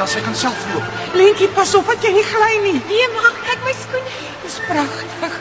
[0.00, 0.84] dan sy kan self loop.
[1.18, 2.76] Lentjie, pas op dat jy nie gly nie.
[2.88, 4.14] Nee, maar kyk my skoene.
[4.44, 5.34] Dis pragtig.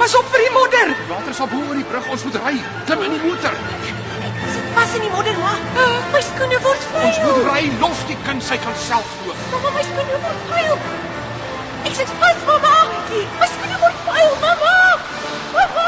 [0.00, 0.90] Pas op vir die modder.
[0.98, 2.08] Die water is bo oor die brug.
[2.16, 2.54] Ons moet ry.
[2.88, 3.54] Klim in die motor.
[4.74, 5.52] Vas in die modder, ma.
[6.16, 7.28] My skoene word Ons vuil.
[7.28, 7.62] moet ry.
[7.84, 9.46] Los die kind, sy kan self loop.
[9.54, 10.76] Mamma, my skoene word vuil.
[11.86, 12.74] Ek sit vas, mamma.
[13.38, 14.76] My skoene word vuil, mamma.
[15.54, 15.81] Mamma!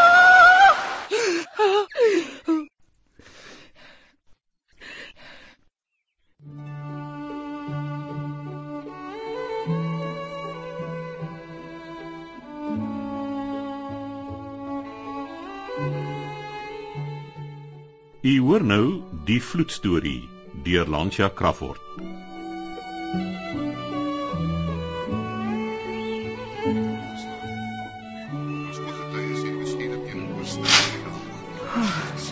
[18.54, 20.28] Hoor nou die vloedstorie
[20.62, 21.80] deur Lancia Crawford.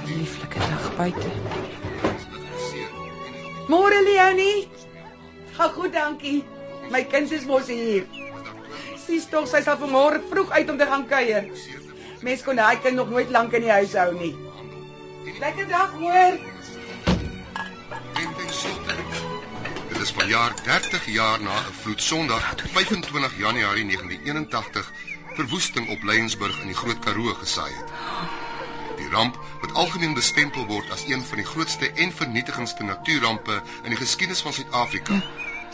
[0.07, 1.33] Lieflike dag buite.
[3.67, 4.69] Môre Leonie.
[5.59, 6.45] Gaan goed, dankie.
[6.95, 8.07] My kind is mos hier.
[9.09, 11.51] Sies tog sy sal vanmôre vroeg uit om te gaan kuier.
[12.23, 14.37] Mens kon daai kind nog nooit lank in die huis hou nie.
[15.25, 16.39] Lekker dag hoor.
[18.13, 18.95] En ten slotte.
[19.89, 24.93] Dit is vanjaar 30 jaar na 'n vloedsondag, 25 Januarie 1981,
[25.35, 27.91] verwoesting op Lensburg in die Groot Karoo gesaai het.
[28.97, 33.89] Die ramp wat algemeen bestempel word as een van die grootste en vernietigendste natuurrampe in
[33.89, 35.23] die geskiedenis van Suid-Afrika,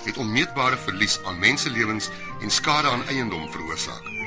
[0.05, 2.09] het onmeetbare verlies aan menselewens
[2.41, 4.18] en skade aan eiendom veroorsaak.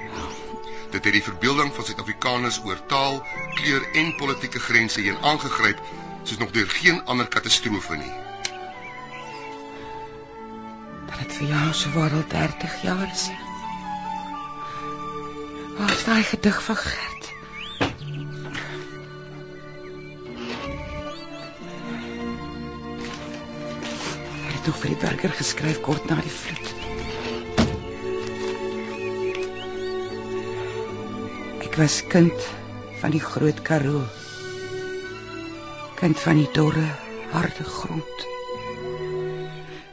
[0.91, 3.21] Dit het die verbeelding van Suid-Afrikaners oor taal,
[3.55, 5.79] kleur en politieke grense heen aangegryp
[6.23, 8.11] soos nog deur geen ander katastrofe nie.
[11.07, 13.29] Dat dit vir jou so waar al 30 jaar is.
[15.77, 17.29] Waar is daai gedig van Gert?
[24.41, 26.60] Hy het nog vir die burger geskryf kort na die vloed.
[31.71, 32.47] Ek was kind
[32.99, 34.01] van die groot Karoo.
[35.95, 36.83] Kind van die dorre,
[37.31, 38.25] harde grond.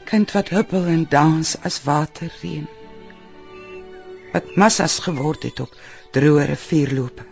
[0.09, 2.65] Kind wat huppel en dans as waterreën.
[4.33, 5.77] Wat massas geword het op
[6.17, 7.23] droë rivierloope.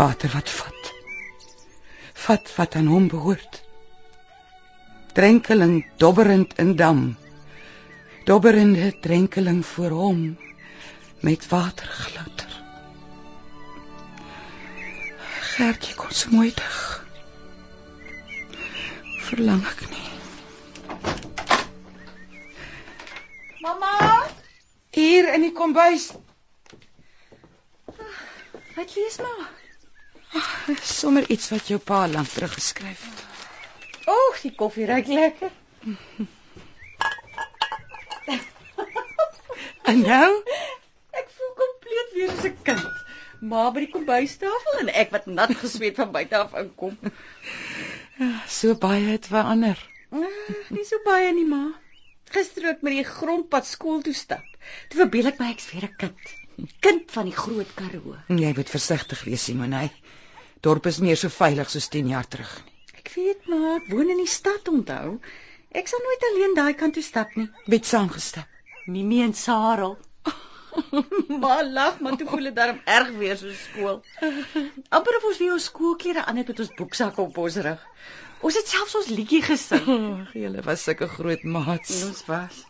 [0.00, 0.88] Water wat vat.
[2.24, 3.60] Vat wat aan hom behoort.
[5.12, 7.04] Drenkeling dobberend in dam.
[8.24, 10.24] Dobberende drenkeling voor hom
[11.20, 12.43] met water glouter.
[15.54, 16.78] Gertjie kon so mooi dag.
[19.28, 20.08] Verlang ek nie.
[23.64, 23.92] Mamma,
[24.94, 26.10] Hier in die kombuis.
[28.74, 29.50] wat lees maar?
[30.82, 33.22] Sommer iets wat jou pa lank terug geskryf het.
[34.10, 35.50] Oeg, die koffie ruik lekker.
[39.84, 40.30] En nou?
[41.14, 43.03] Ek voel kompleet weer soos 'n kind.
[43.50, 46.96] Ma by die kombuistafel en ek wat nat gesweet van buite af inkom.
[48.48, 49.80] So baie het verander.
[50.14, 51.64] Ah, nie so baie nie, ma.
[52.34, 54.46] Gister ook met die grondpad skool toe stap.
[54.88, 56.34] Toe verbeel ek my ek's weer 'n kind.
[56.86, 58.14] Kind van die groot Karoo.
[58.28, 59.90] Jy moet versigtig wees, Simonay.
[60.62, 62.74] Dorp is meer so veilig soos 10 jaar terug nie.
[63.00, 65.18] Ek weet maar, ek woon in die stad onthou.
[65.74, 67.48] Ek sal nooit alleen daai kant toe stap nie.
[67.66, 68.48] Wie het saamgestap?
[68.86, 69.98] Mimi en Sarel.
[71.42, 74.02] maar lag, maar toe voel dit darm erg weer so skool.
[74.88, 77.82] Amper of ons weer ons skoolklere aan het met ons boeksakke op ons rug.
[78.44, 79.86] Ons het selfs ons liedjie gesing.
[79.94, 81.94] Oh, julle was sulke groot maats.
[82.02, 82.62] En ons was.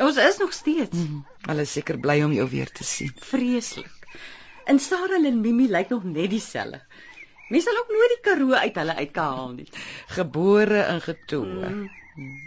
[0.00, 3.12] Ons is nog steeds Mm, Hulle is seker bly om jou weer te sien.
[3.30, 3.90] vreeslik.
[4.64, 6.80] En Sarel en Mimi lyk nog net dieselfde.
[7.50, 9.66] Mens sal ook nooit die Karoo uit hulle uit kan haal nie.
[10.14, 11.44] Gebore en getoe.
[11.46, 11.88] Mm.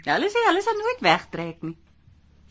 [0.06, 1.76] Hulle sê hulle sal nooit wegtrek nie.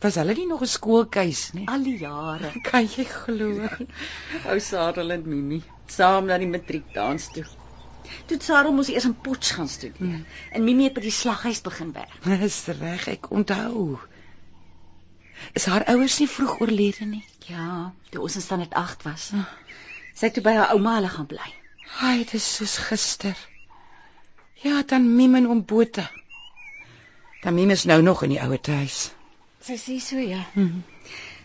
[0.04, 1.66] Was hulle nie nog 'n skoolkeis nie?
[1.74, 2.52] Al die jare.
[2.68, 3.68] Kan jy glo?
[4.52, 5.62] Ou Sarel en Mimi
[5.98, 7.44] saam na die matriekdans toe.
[8.26, 10.26] Toe het Sarel mos eers in Potch gaan studeer Hmm.
[10.52, 12.18] en Mimi het by die slaghuis begin werk.
[12.44, 13.98] Dis reg, ek onthou.
[15.52, 17.24] Is haar ouers nie vroeg oorlede nie?
[17.48, 19.30] Ja, toe ons in standaard 8 was.
[20.14, 21.48] Sy het toe by haar ouma hulle gaan bly.
[22.00, 23.36] Ai, dit is soos gister.
[24.62, 26.10] Ja, dan Mim en oom Botha.
[27.42, 29.10] Dan Mim is nou nog in die ouer huis.
[29.64, 30.42] Sy sê so ja.
[30.54, 30.82] Mhm.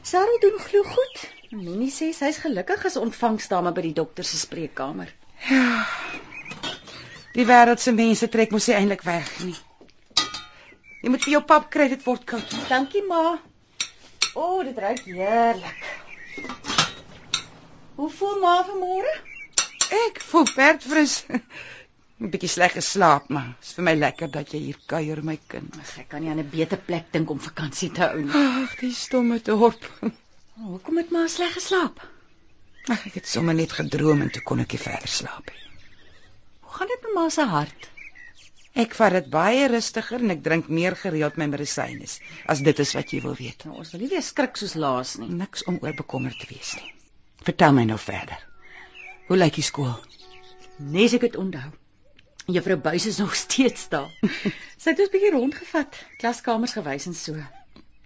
[0.04, 1.18] Sarel doen glo goed.
[1.52, 5.14] Mimi sê sy's gelukkig as ontvangsdame by die dokter se spreekkamer.
[5.50, 5.86] Ja.
[7.34, 9.56] Die wêreld se mense trek mos nie eintlik weg nie.
[11.02, 12.56] Jy moet vir jou pap kry dit word koud.
[12.68, 13.38] Dankie ma.
[14.36, 15.88] O, oh, dit ruik heerlik.
[17.96, 19.16] Hoe voel ma vanmôre?
[20.08, 21.22] Ek voel perdfris.
[22.20, 25.76] 'n bietjie sleg geslaap, maar is vir my lekker dat jy hier kuier, my kind.
[25.80, 28.34] Ag, Ek kan nie aan 'n beter plek dink om vakansie te hou nie.
[28.64, 29.86] Ag, die stomme dorp.
[30.04, 30.12] Oh,
[30.74, 32.02] Hoekom het maar sleg geslaap?
[32.90, 35.64] Ag, ek het sommer net gedroom en toe kon ek nie verder slaap nie.
[36.66, 37.90] Hoe gaan dit met ma se hart?
[38.76, 42.06] Ek vat dit baie rustiger en ek drink meer gereeld my medisyne,
[42.46, 43.66] as dit is wat jy wil weet.
[43.66, 45.30] Nou, ons wil nie weer skrik soos laas nie.
[45.30, 46.92] Niks om oor bekommerd te wees nie.
[47.48, 48.44] Vertel my nou verder.
[49.28, 49.96] Hoe lyk die skool?
[50.80, 51.72] Nes ek dit onthou.
[52.54, 54.12] Juffrou Buys is nog steeds daar.
[54.78, 57.36] sy het ons bietjie rondgevat, klaskamers gewys en so.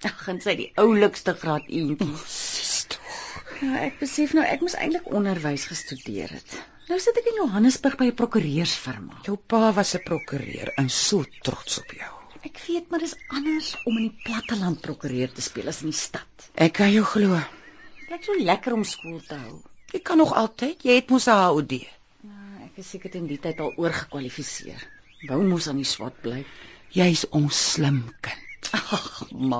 [0.04, 2.12] Ag, en sy die oulikste graad eentjie.
[2.36, 3.14] Sis tog.
[3.64, 6.58] Ja, ek besef nou ek moes eintlik onderwys gestudeer het.
[6.90, 9.22] Nou sit ek in Johannesburg by 'n prokureursfirma.
[9.28, 12.12] Jou pa was 'n prokureur en so trots op jou.
[12.44, 16.00] Ek weet maar dis anders om in die platteland prokureur te speel as in die
[16.00, 16.50] stad.
[16.56, 17.40] Ek kan jou glo.
[18.02, 19.62] Dit lyk so lekker om skool te hou.
[19.94, 21.74] Jy kan nog altyd, jy het mos 'n HOD.
[22.74, 24.80] Ek is seker teen die tyd al oorgekwalifiseer.
[25.30, 26.40] Wou mos aan die swat bly.
[26.96, 28.70] Jy's ons slim kind.
[28.98, 29.60] Ag, ma.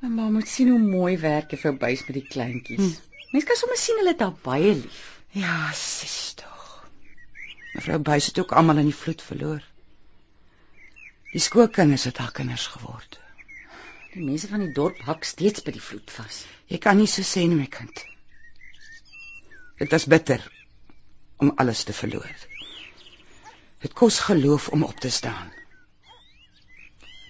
[0.00, 2.80] Ma moet sien hoe mooi werk jy verbuis met die kleintjies.
[2.94, 3.28] Hm.
[3.34, 5.02] Mens kan sommer sien hulle het haar baie lief.
[5.36, 6.64] Ja, sis tog.
[7.74, 9.60] Mevrou Buys het ook almal in die vloed verloor.
[11.34, 13.20] Die skoolkinders het haar kinders geword.
[14.16, 16.46] Die mense van die dorp hak steeds by die vloed vas.
[16.72, 18.06] Jy kan nie so sê nie, my kind.
[19.76, 20.40] Dit was bitter
[21.36, 22.34] om alles te verloor.
[23.84, 25.52] Dit kos geloof om op te staan.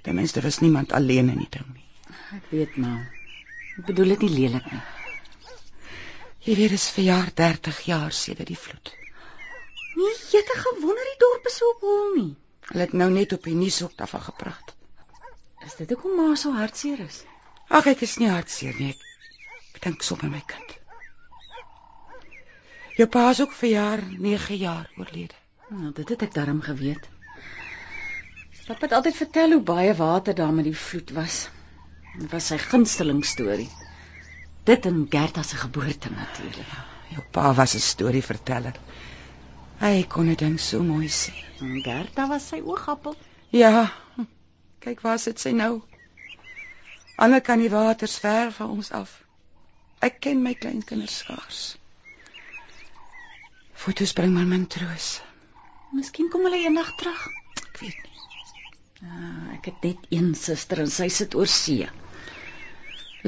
[0.03, 1.87] Ten minste was niemand alleen in die ding nie.
[2.37, 3.09] Ek weet maar.
[3.79, 4.83] Ek bedoel dit nie lelik nie.
[6.45, 8.93] Weet, dit is verjaar 30 jaar sedert die vloed.
[9.95, 12.31] Nee, jy het gewonder die dorp is so op hol nie.
[12.69, 14.75] Hulle het nou net op die nuus ook daarvan gepraat.
[15.65, 17.23] Is dit hoekom ma so hartseer is?
[17.69, 18.93] Ag, ek is nie hartseer nie.
[19.73, 20.77] Ek dink sommer my kind.
[22.95, 25.35] Jou pa is ook verjaar 9 jaar oorlede.
[25.69, 27.09] Nou, dit het ek darm geweet.
[28.67, 31.49] Pap het altyd vertel hoe baie water daar met die vloed was.
[32.19, 33.69] Dit was sy gunsteling storie.
[34.65, 36.71] Dit en Gerda se geboorte natuurlik.
[37.11, 38.79] Jou pa was 'n storieverteller.
[39.81, 41.35] Hy kon dit ding so mooi sê.
[41.61, 43.17] En Gerda was sy oogappel.
[43.51, 43.93] Ja.
[44.79, 45.83] Kyk waar sit sy nou.
[47.17, 49.23] Ander kan die waters ver van ons af.
[49.99, 51.77] Ek ken my kleinkinders skaars.
[53.85, 55.07] Foto's bring my min troos.
[55.93, 57.19] Miskien kom hulle eendag terug.
[57.61, 58.23] Ek weet nie.
[59.05, 61.85] Ah, ek het net een suster en sy sit oor see.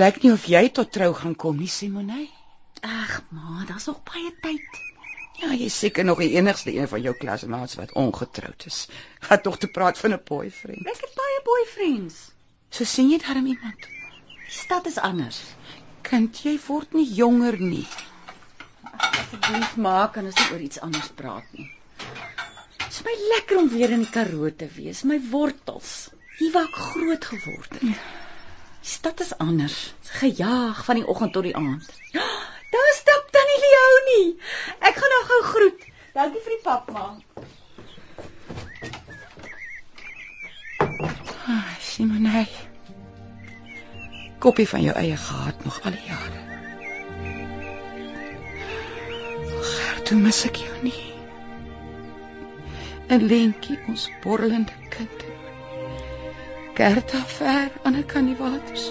[0.00, 2.24] Lyk nie of jy tot trou gaan kom nie, Simonay.
[2.80, 4.80] Ag, ma, daar's nog baie tyd.
[5.42, 8.86] Ja, jy seker nog die enigste een van jou klasmaats wat ongetroud is.
[9.28, 10.88] Gaan tog te praat van 'n boyfriend.
[10.88, 12.30] Ek het baie boyfriends.
[12.70, 13.92] So sien jy darm iemand.
[14.40, 15.44] Die stad is anders.
[16.00, 17.88] Kind, jy word nie jonger nie.
[19.26, 21.64] Asseblief maak kan ons nie oor iets anders praat nie.
[22.78, 25.94] Dit is my lekker om weer in die Karoo te wees, my wortels.
[26.38, 27.82] Hier waar ek groot geword het.
[27.82, 29.80] Die stad is anders.
[30.20, 31.90] Gejaag van die oggend tot die aand.
[32.76, 34.30] Daar stap tannie Leonie.
[34.78, 35.86] Ek gaan nou gou groet.
[36.14, 37.06] Dankie vir die pap, ma.
[41.50, 42.46] Ah, Simonay.
[44.38, 46.55] Kopie van jou eie gehad nog al die jare.
[50.06, 51.00] Hoe mis ek jou nie.
[53.10, 55.24] En Lentjie, ons borrelende kind.
[56.78, 58.86] Gerda ver aan die kant die waters.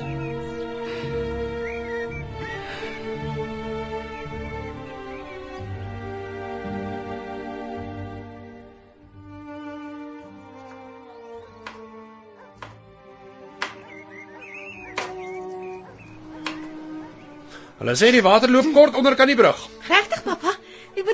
[17.80, 19.60] Hulle sê die water loop kort onder kan die brug.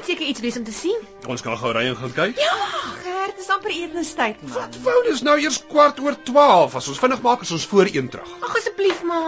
[0.01, 1.01] Moet seker iets wees om te sien.
[1.29, 2.39] Ons kan gou ry en gaan kyk.
[2.41, 2.53] Ja,
[3.03, 4.55] Gert, dis amper etenstyd, man.
[4.55, 7.85] Wat wou dis nou eers kwart oor 12 as ons vinnig maak as ons voor
[7.91, 8.31] 1 terug.
[8.47, 9.19] Ag asseblief, ma.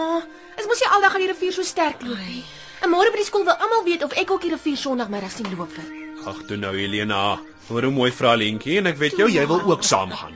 [0.58, 2.42] Is mos jy aldag aan die rivier so sterk loop nie.
[2.82, 5.46] En môre by die skool wil almal weet of ek ook die rivier Sondagmiddag sien
[5.52, 5.86] loop vir.
[6.32, 7.22] Ag toe nou Helena,
[7.68, 10.34] hoor hoe mooi vra Lentjie en ek weet jou jy wil ook saamgaan.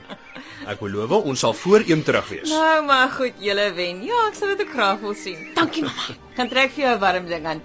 [0.71, 2.47] Ek beloof ons sal voor 1 terug wees.
[2.55, 4.05] Nou maar goed, julle wen.
[4.07, 5.49] Ja, ek sal dit ook graag wil sien.
[5.59, 6.15] Dankie, mamma.
[6.39, 7.61] Gaan trek vir jou 'n warm ding aan.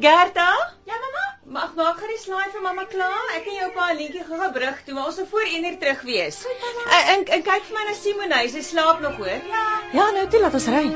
[0.00, 0.48] Gerda?
[0.88, 1.15] Ja, mamma.
[1.46, 3.26] Mag maak gerus slaai vir mamma klaar.
[3.36, 5.76] Ek en jou pa 'n liedjie gou brug toe, maar ons sal voor 1 uur
[5.78, 6.38] terug wees.
[6.44, 9.44] En, en en kyk vir my na Simonay, sy slaap nog hoor.
[9.50, 9.66] Ja.
[9.92, 10.86] Ja, nou toe laat ons ry.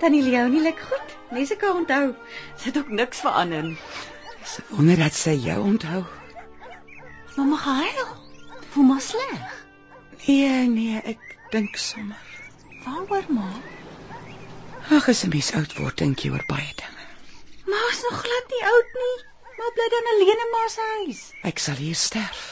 [0.00, 1.16] Tannie Leonie lyk goed.
[1.30, 2.14] Mense kan onthou.
[2.56, 3.76] Sy het ook niks verander nie.
[4.40, 6.02] Dis wonder dat sy jou onthou.
[7.36, 8.16] Mamma gehuil.
[8.72, 9.54] Voel maar sleg.
[10.24, 12.29] Nee, nee, ek dink sommer.
[12.84, 13.48] Waaroor ma?
[14.96, 17.04] Ag, as 'n mens oud word, dink jy oor baie dinge.
[17.72, 19.18] Ma's nog glad nie oud nie.
[19.60, 21.20] Maar bly dan alleen in ma se huis.
[21.50, 22.44] Ek sal hier sterf.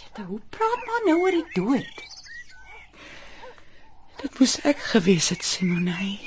[0.00, 2.02] Jette, hoe praat maar nou oor die dood?
[4.20, 6.20] Dit moes ek gewees het, Simonai.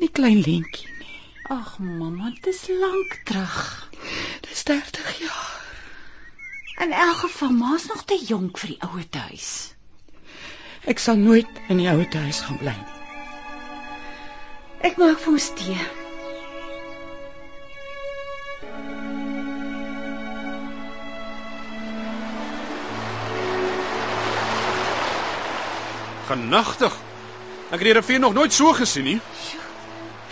[0.00, 1.18] Nie klein lentjie nie.
[1.52, 3.60] Ag mamma, dit is lank terug.
[4.48, 5.52] Dis 30 jaar.
[6.86, 9.52] In elk geval, ma's nog te jonk vir die ouete huis.
[10.82, 12.92] Ek sal nooit in die ou huis gaan bly nie.
[14.82, 15.76] Ek maak vir ons tee.
[26.26, 26.96] Genagtig.
[27.70, 29.20] Ek het die rivier nog nooit so gesien nie.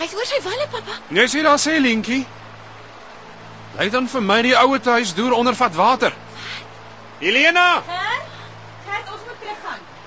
[0.01, 0.97] Hy's oor sy walle, pappa.
[1.15, 2.25] Jy sê daar sê Lentjie.
[3.79, 6.11] Lyk dan vir my die ouer huis deur onder vat water.
[7.23, 8.30] Helena, moet teruggaan.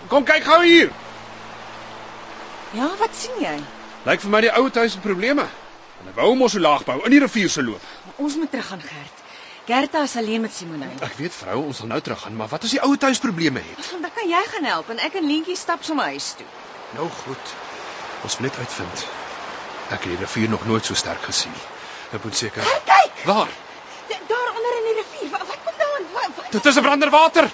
[0.08, 0.90] Kom kyk gou hier.
[2.75, 3.56] Ja, wat sien jy?
[4.04, 5.46] Lyk vir my die ouer huis het probleme.
[6.00, 7.84] Hulle wou mos so laag bou in die rivier se loop.
[8.16, 9.23] Ons moet teruggaan, Gert.
[9.64, 10.90] Gerta is alleen met Simonai.
[11.00, 13.92] Ek weet vrou, ons sal nou teruggaan, maar wat as die ouer huis probleme het?
[14.02, 16.49] Dan kan jy gaan help en ek en Lientjie stap sommer huis toe.
[16.99, 17.54] Nou goed.
[18.26, 19.06] Ons moet net uitvind.
[19.88, 21.56] Ek het die rivier nog nooit so sterk gesien.
[22.12, 22.68] Ek moet seker.
[22.90, 23.49] Kyk, Waar?
[24.28, 25.30] daar onder in die rivier.
[25.32, 26.04] Wat, wat kom daar?
[26.12, 26.52] Wat?
[26.52, 27.49] Dit is 'n brander water.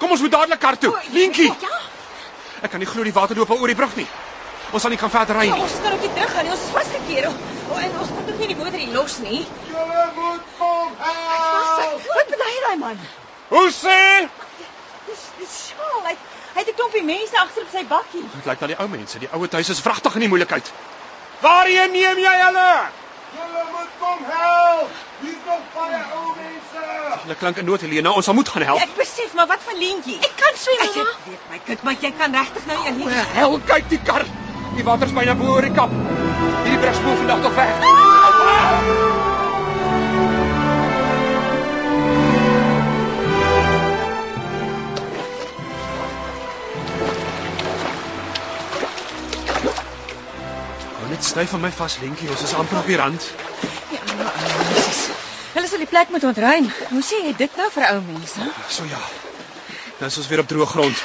[0.00, 0.94] Kom ons moet dadelik kar toe.
[1.12, 1.76] Lentjie, Ja,
[2.66, 4.06] ek kan nie glo die water loop al oor die brug nie.
[4.72, 5.62] Ons sal nie kan verder ry Ja, nie.
[5.64, 6.52] ons kan ook nie teruggaan nie.
[6.54, 7.26] Ons is vasgekeer.
[7.70, 9.40] O, en ons kan ook nie die motor hier los nie.
[9.70, 12.06] Julle moet kom help.
[12.14, 13.00] wat bedoel jy, man?
[13.48, 14.28] Hoe sê?
[15.06, 16.00] Dis dis Shaal.
[16.06, 16.14] Hy
[16.54, 18.22] hy het 'n klompie mense agter op sy bakkie.
[18.36, 19.18] Dit lyk na die ou mense.
[19.18, 20.72] Die ouer huis is wragtig in die moeilikheid.
[21.40, 22.70] Waarheen neem jy hulle?
[23.38, 24.90] Julle moet kom help.
[25.20, 26.34] Hier's nog baie ou
[27.22, 28.12] Hulle klink in nood, Helena.
[28.16, 28.80] Ons sal moet gaan help.
[28.84, 30.16] Ek besef, maar wat van Lientjie?
[30.28, 31.16] Ek kan swem, Ek mamma.
[31.26, 33.26] weet my kind, maar jy kan regtig nou O, alleen.
[33.36, 34.24] Hel, kyk die kar.
[34.76, 35.92] Die water is byna bo oor die kap.
[35.92, 38.88] Hierdie brug spoel vandag weg.
[50.98, 52.28] Hou net styf aan my vas, Lentjie.
[52.32, 53.30] Ons is amper op die rand.
[55.70, 56.68] Sal die plek moet ontruim.
[56.90, 58.46] Hoe sê jy dit nou vir ou mense?
[58.68, 59.00] So ja.
[60.00, 61.02] Nou is ons weer op droë grond.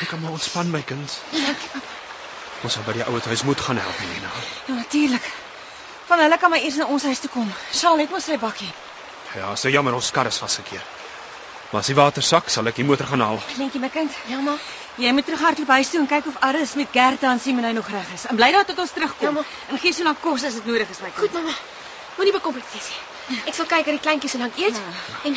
[0.00, 1.16] Ek kan maar ontspan, my kind.
[2.64, 4.30] Ons sal by die ouer huis moet gaan help, Helena.
[4.68, 5.30] Ja, natuurlik.
[6.10, 7.48] Van hulle kan maar eers na ons huis toe kom.
[7.72, 8.70] Sal het mos sy bakkie.
[9.36, 10.82] Ja, so jammer ons kar is vasgekeer.
[11.70, 13.38] Maar as die water sak, sal ek die motor gaan haal.
[13.60, 14.14] Lentjie my kind.
[14.26, 14.56] Ja, ma.
[14.98, 18.08] Jy moet terughardloop huis toe en kyk of alles met Gerta en Simonai nog reg
[18.16, 18.26] is.
[18.26, 19.38] En bly daar tot ons terugkom.
[19.38, 21.20] Ja, En gee so lank kos as dit nodig is, my kind.
[21.22, 21.54] Goed, mamma.
[22.16, 23.40] Moenie bekommerd wees nie.
[23.46, 24.78] Ek sal kyk dat die kleintjies so lank eet.
[25.28, 25.36] En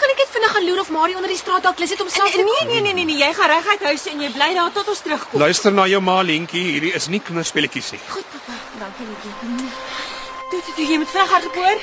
[0.00, 2.10] kan ek net vinnig gaan loer of Marie onder die straat dalk lus het om
[2.12, 4.72] self Nee, nee, nee, nee, nee, jy gaan reguit huis toe en jy bly daar
[4.76, 5.40] tot ons terugkom.
[5.40, 6.64] Luister na jou ma, Lentjie.
[6.76, 8.02] Hierdie is nie kinderspelletjies nie.
[8.12, 8.58] Goed, pappa.
[8.84, 9.32] Dankie, Lentjie.
[10.50, 11.78] Toe, toe, toe, jy moet vinnig hardloop hoor.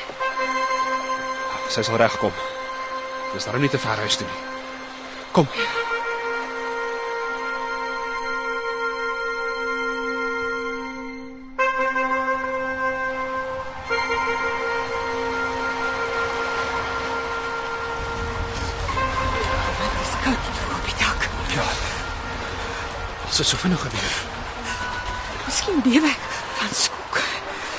[1.73, 2.35] Sy sal regkom.
[3.33, 4.41] Dis daarom nie te ver huis toe nie.
[5.33, 5.49] Kom.
[5.57, 5.92] Dis
[23.33, 24.17] Ons het so vinnig gebeur.
[25.45, 26.25] Miskien bewe ek
[26.57, 27.15] van skok.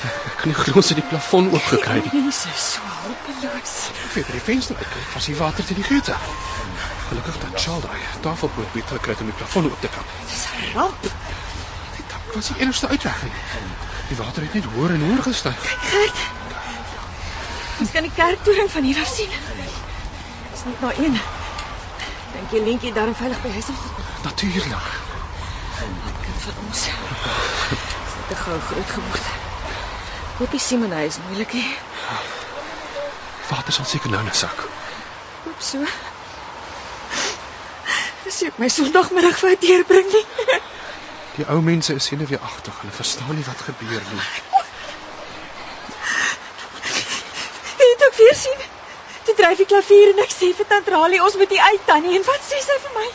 [0.03, 2.11] Ek kan nie glo ons het die plafon oop gekry nie.
[2.25, 3.75] Mense is so hulpeloos.
[3.93, 6.17] Ek by die venster uitkyk, was die water teen die geute.
[7.05, 10.11] Gelukkig dat Charles daai tafelpoot weet gekry het om die plafon oop te kan.
[10.25, 11.07] Dis 'n ramp.
[11.95, 13.33] Die dak was die enigste uitweg nie.
[14.11, 15.65] Die water het net hoër en hoër gestyg.
[15.87, 16.21] Gert.
[17.79, 19.39] Ons kan die kerktoring van hier af sien.
[20.51, 21.19] Dis net maar een.
[22.35, 24.07] Dink jy Lentjie daarom veilig by huis gekom?
[24.27, 25.04] Natuurlik.
[26.45, 26.81] Van ons.
[28.15, 29.29] Net te gou groot geword.
[30.37, 31.63] Hoop die Simonai is moeilik hè.
[33.49, 34.61] Water sal seker nou net sak.
[35.45, 35.81] Hoop so.
[38.27, 40.23] Dis ek my Sondagmiddag wou deurbring nie.
[41.39, 42.77] Die ou mense is senuweeagtig.
[42.83, 44.29] Hulle verstaan nie wat gebeur nie.
[47.81, 48.63] Jy het ook weer sien.
[49.25, 52.15] Toe dryf die klavier en ek sê vir tant Rali ons moet hier uit tannie
[52.21, 53.11] en wat sê sy vir my?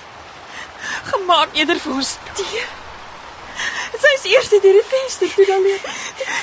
[1.14, 2.68] Gemaak eerder vir ons tee.
[4.00, 5.80] Sy is eers deur die venster toe dan weer.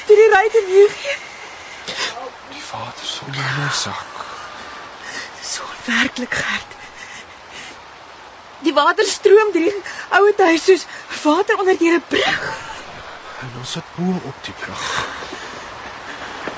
[0.06, 1.18] Toe die ruit en hier gee.
[2.54, 4.26] Die water sal nou net sak.
[5.52, 6.76] So werklik gerd.
[8.66, 9.84] Die water stroom deur die
[10.20, 10.86] ouer huis soos
[11.24, 12.44] water onder deur 'n brug.
[13.42, 14.86] En ons sit bo op die brug.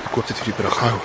[0.04, 0.98] Ek hoop dit vir die brug hou.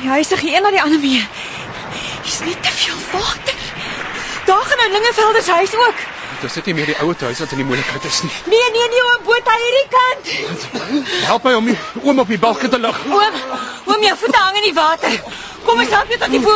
[0.00, 1.28] Die huis is een na die ander weer.
[2.28, 3.54] Hier's net te veel water.
[4.76, 5.94] nou Lingevelder se huis ook.
[6.40, 8.32] Dit nie meer die ouer huis wat in die moeilikheid is nie.
[8.44, 10.28] Nee, nee, nee, oom Boet, hy hierdie kant.
[11.24, 12.98] Help my om die oom op die balke te lig.
[13.08, 13.40] Oom,
[13.86, 15.16] oom, jou voete hang in die water.
[15.64, 16.54] Kom ons help jou tot die bo.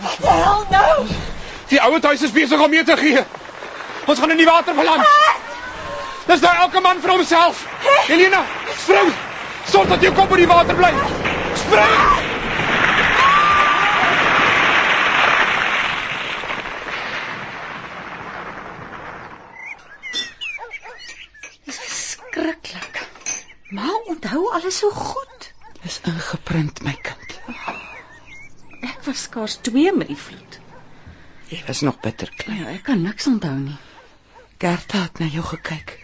[0.00, 1.06] Wat die hel nou?
[1.68, 3.26] Die ouer huis is besig om mee te gee.
[4.08, 5.04] Ons gaan in die water beland.
[6.32, 7.66] Dis nou elke man vir homself.
[8.08, 8.46] Helena,
[8.80, 9.12] spring.
[9.68, 10.94] Sorg dat jou kop in die water bly.
[11.60, 12.33] Spring!
[23.74, 25.52] Maar onthou alles so goed.
[25.82, 27.38] Dis ingeprent my kind.
[28.84, 30.58] Ek was skaars 2 met die vloed.
[31.50, 32.60] Jy was nog bitter klein.
[32.62, 33.76] Ja, ek kan niks onthou nie.
[34.62, 35.96] Gerta het na jou gekyk.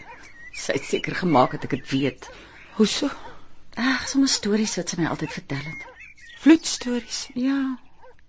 [0.53, 2.27] Sy het seker gemaak dat ek dit weet.
[2.77, 3.09] Hoeso?
[3.79, 5.85] Ag, sommer stories wat sy my altyd vertel het.
[6.43, 7.21] Vloedstories.
[7.39, 7.59] Ja.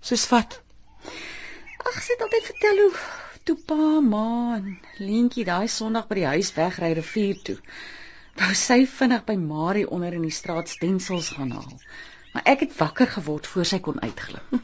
[0.01, 0.61] Soos wat?
[1.83, 2.93] Ag, sy het altyd vertel hoe
[3.49, 7.59] toe pa, ma en Lentjie daai Sondag by die huis wegry rivier toe.
[8.41, 11.75] Wou sy vinnig by Marie onder in die straat stensels gaan haal.
[12.33, 14.55] Maar ek het wakker geword voor sy kon uitglip.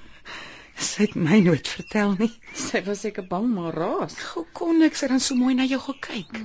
[0.79, 2.31] Sy het my nooit vertel nie.
[2.55, 4.15] Sy was seker bang maar raas.
[4.31, 6.39] Hoe kon ek sy dan so mooi na jou gekyk?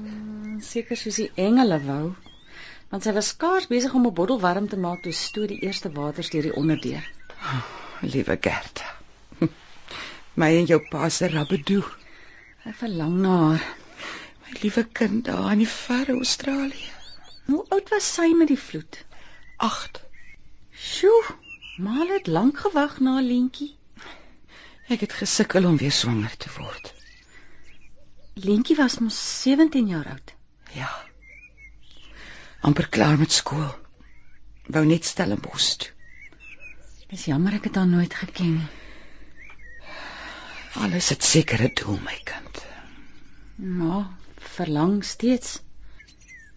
[0.65, 2.15] Seker soos die engele wou.
[2.89, 5.93] Want sy was skaars besig om 'n bottel warm te maak toe stoot die eerste
[5.93, 7.05] water deur die onderdeur.
[8.01, 8.89] Liewe Gerta.
[10.39, 11.85] My en jou pa se rabbedoe.
[12.65, 13.69] Ek verlang na haar.
[14.41, 17.02] My liewe kind daar in die verre Australië.
[17.45, 19.05] Hoe oud was sy met die vloed?
[19.57, 20.01] 8.
[20.71, 21.23] Sjoe,
[21.77, 23.73] maar het lank gewag na Lentjie.
[24.87, 26.93] Ek het gesukkel om weer swanger te word.
[28.33, 30.35] Lentjie was mos 17 jaar oud.
[30.73, 30.91] Ja.
[32.63, 33.67] amper klaar met skool.
[34.71, 35.91] Wou net Stellenbosch toe.
[37.11, 38.69] Dis jammer ek het haar nooit geken nie.
[40.81, 42.63] Alles het sekere doel, my kind.
[43.57, 44.07] Maar
[44.55, 45.59] verlang steeds.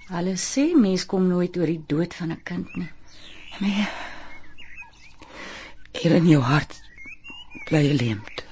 [0.06, 2.90] Hulle sê mens kom nooit oor die dood van 'n kind nie.
[3.60, 3.86] Nee.
[5.98, 6.80] Hier in jou hart
[7.66, 8.44] bly 'n leemte.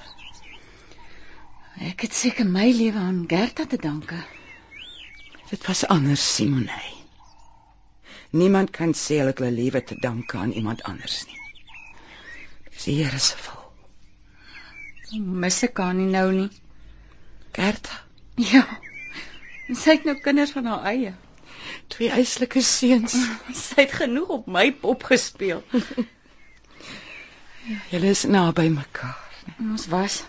[1.89, 4.19] Ek het seker my lewe aan Gerta te danke.
[5.49, 6.81] Dit was anders, Simone.
[8.29, 11.39] Niemand kan sê hulle het hulle lewe te danke aan iemand anders nie.
[12.71, 13.61] Dis die Here se wil.
[15.43, 16.49] Mis ek haar nie nou nie.
[17.51, 18.03] Gerta,
[18.35, 18.65] Ja.
[19.71, 21.13] Sy het nou kinders van haar eie.
[21.93, 23.15] Twee eislike seuns.
[23.65, 25.63] Sy het genoeg op my pop gespeel.
[27.91, 29.21] Julle is naby mekaar.
[29.59, 30.23] Ons was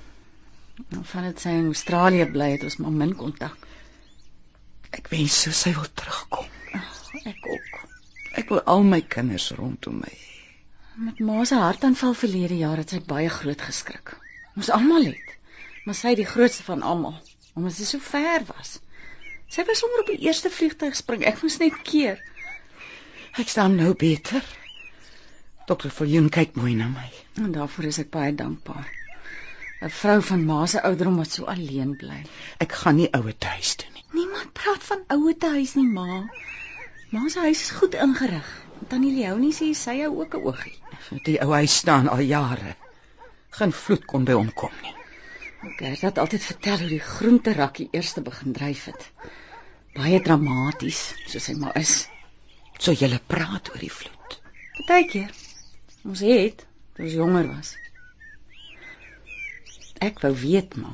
[0.93, 3.57] nou van dit sy in Australië bly het ons maar min kontak.
[4.97, 6.49] Ek wens so sy wil terugkom.
[7.25, 7.79] Ek ook.
[8.37, 10.33] Ek wil al my kinders rondom my hê.
[10.97, 14.15] Met ma se hartaanval verlede jaar het sy baie groot geskrik.
[14.57, 15.33] Ons almal het.
[15.85, 17.19] Maar sy die grootste van almal,
[17.55, 18.79] omdat sy so ver was.
[19.49, 21.25] Sy was sommer op die eerste vliegtyg spring.
[21.25, 22.21] Ek moes net keer.
[23.39, 24.43] Ek staan nou beter.
[25.67, 27.09] Dokter Viljoen kyk mooi na my.
[27.43, 28.87] En daarvoor is ek baie dankbaar.
[29.87, 32.23] 'n Vrou van ma se ouderdom wat so alleen bly.
[32.65, 34.05] Ek gaan nie ouer huis toe nie.
[34.19, 36.23] Niemand praat van ouer te huis nie, ma.
[37.13, 38.49] Ma se huis is goed ingerig.
[38.89, 40.79] Tannie Leonie sê sy hou ook 'n oogie.
[41.29, 42.77] Die ou huis staan al jare.
[43.51, 44.95] Geen vloed kon by hom kom nie.
[45.61, 49.11] Gert het altyd vertel hoe die groenterakkie eers begin dryf het.
[49.97, 51.95] Baie dramaties, soos hy maar is.
[52.79, 54.39] So julle praat oor die vloed.
[54.77, 55.33] Partykeer.
[56.05, 57.73] Ons het, toe ons jonger was.
[60.05, 60.93] Ek wou weet, ma.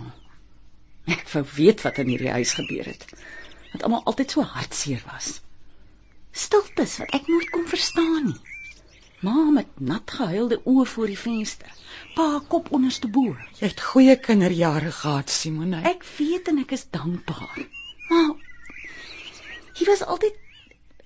[1.11, 3.09] Ek wou weet wat in hierdie huis gebeur het.
[3.72, 5.40] Wat almal altyd so hartseer was.
[6.31, 8.51] Stiltes wat ek nooit kon verstaan nie.
[9.22, 11.74] Ma met nat gehuilde oë voor die venster.
[12.14, 13.37] Pa kop onderste bo.
[13.58, 15.82] Jy het goeie kinderjare gehad, Simone.
[15.90, 17.61] Ek weet en ek is dankbaar.
[18.08, 18.32] Maar
[19.78, 20.35] hier was altyd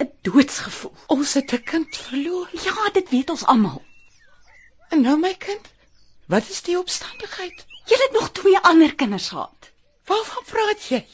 [0.05, 0.95] 'n doodsgevoel.
[1.17, 2.49] ons het 'n kind verloor.
[2.65, 3.83] Ja, dit weet ons almal.
[4.89, 5.69] En nou my kind,
[6.27, 7.67] wat is die omstandigheid?
[7.87, 9.71] Jy het nog twee ander kinders gehad.
[10.05, 11.05] Waarvan praat jy?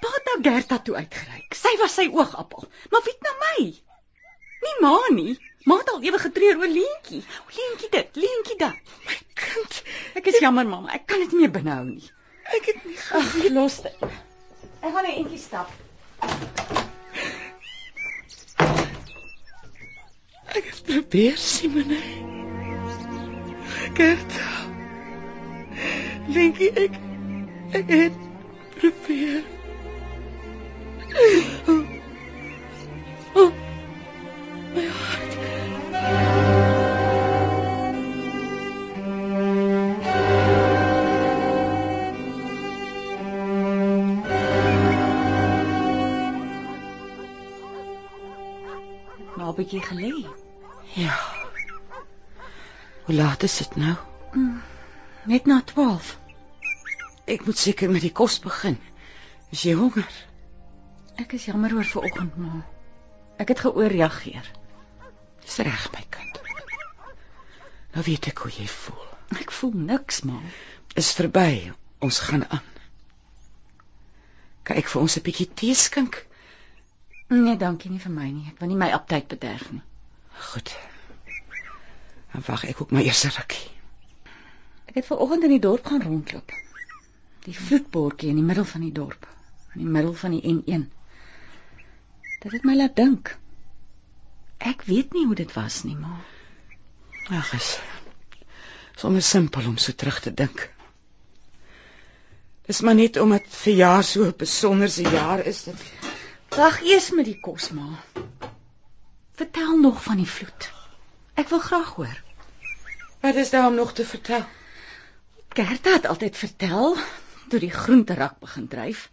[0.00, 1.54] Pa het nou Gerta toe uitgereik.
[1.54, 2.68] Sy was sy oogappel.
[2.90, 3.82] Maar wie het nou my?
[4.64, 5.38] Nie ma nie.
[5.64, 7.22] Ma het al ewe getreur oor Leentjie.
[7.56, 8.74] Leentjie dit, Leentjie dat.
[9.06, 9.82] My kind,
[10.14, 12.10] Ek is jammer mamma, ek kan dit nie meer binhou nie.
[12.56, 14.04] ek het nie Ag, los dit.
[14.84, 15.70] Ek gaan 'n entjie stap.
[20.54, 21.98] Ek het probeer, Simone.
[23.94, 24.46] Gerta.
[26.34, 27.00] Dink jy ek
[27.80, 28.20] ek het
[28.76, 29.42] probeer.
[31.68, 31.82] Oh,
[33.40, 33.50] oh,
[34.74, 35.32] My hart.
[49.36, 50.26] Nou 'n bietjie gelê.
[50.94, 51.18] Ja.
[53.04, 53.96] Hoe laat is dit nou?
[54.32, 54.62] Mm,
[55.24, 56.18] net na 12.
[57.24, 58.78] Ek moet seker met die kos begin.
[59.50, 60.10] Is jy honger?
[61.14, 62.66] Ek is jammer oor vanoggend, ma.
[63.36, 64.50] Ek het geoorreageer.
[65.44, 66.40] Dis reg, my kind.
[67.94, 69.10] Nou weet ek hoe jy voel.
[69.40, 70.40] Ek voel niks, ma.
[70.98, 71.72] Is verby.
[72.04, 72.72] Ons gaan aan.
[74.64, 76.26] Kyk vir ons 'n bietjie tee skink.
[77.28, 78.48] Nee, dankie nie vir my nie.
[78.48, 79.82] Ek wil nie my aptyt bederf nie.
[80.50, 80.74] Goed.
[82.32, 83.70] Dan wag ek ook maar eers 'n rukkie.
[84.86, 86.52] Ek het vanoggend in die dorp gaan rondloop.
[87.44, 89.26] Die vloedbordjie in die middel van die dorp,
[89.74, 90.90] in die middel van die N1.
[92.40, 93.36] Dit het my laat dink.
[94.64, 96.16] Ek weet nie hoe dit was nie, ma.
[97.28, 97.74] Ag, is
[98.96, 100.68] sommer simpel om so terug te dink.
[102.64, 105.80] Dis maar net omdat verjaar so 'n besonderse jaar is dit.
[106.56, 107.88] Wag eers met die kos, ma.
[109.34, 110.70] Vertel nog van die vloed.
[111.34, 112.22] Ek wil graag hoor.
[113.20, 114.46] Wat is daar om nog te vertel?
[115.48, 116.96] Gerda het altyd vertel
[117.48, 119.10] toe die groenterak begin dryf,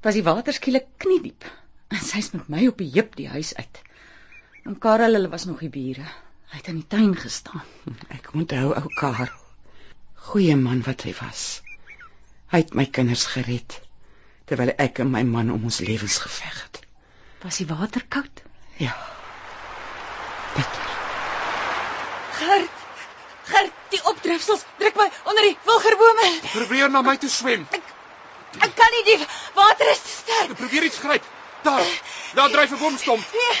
[0.00, 1.44] was die water skielik kniediep
[1.88, 3.80] en sy's met my op die heup die huis uit.
[4.70, 6.04] En Karel hulle was nog die bure.
[6.50, 7.62] Hy het in die tuin gestaan.
[8.16, 9.32] Ek onthou ou Karel.
[10.30, 11.40] Goeie man wat hy was.
[12.52, 13.80] Hy het my kinders gered
[14.46, 16.78] terwyl ek en my man om ons lewens geveg het.
[17.42, 18.44] Was die water koud?
[18.78, 18.94] Ja.
[20.54, 20.94] Bitter.
[22.38, 22.80] Gert.
[23.50, 26.30] Gert, die opdrifsels druk my onder die wilgerbome.
[26.54, 27.66] Probeer na my toe swem.
[28.54, 29.20] Ek kan nie die
[29.58, 30.58] water is te sterk.
[30.62, 31.30] Probeer iets gryp.
[31.66, 31.94] Daar.
[32.38, 33.38] Daar dryf 'n boomstomp.
[33.38, 33.54] Nee,